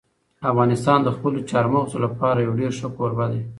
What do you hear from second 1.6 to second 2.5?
مغز لپاره